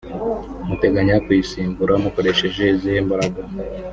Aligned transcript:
muteganya 0.67 1.15
kuyisimbura 1.25 1.93
mukoresheje 2.03 2.61
izihe 2.73 2.99
mbaraga 3.07 3.41